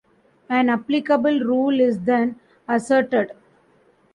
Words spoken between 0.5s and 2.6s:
applicable rule is then